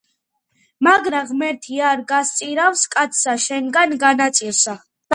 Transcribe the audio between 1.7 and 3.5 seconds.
არ გასწირავს კაცსა,